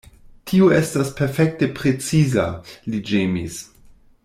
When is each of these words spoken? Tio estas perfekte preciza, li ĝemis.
Tio 0.51 0.69
estas 0.77 1.11
perfekte 1.19 1.69
preciza, 1.81 2.47
li 2.95 3.03
ĝemis. 3.13 3.61